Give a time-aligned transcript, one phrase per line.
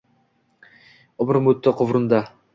[1.27, 2.25] Umrimo’tdi quvrinda.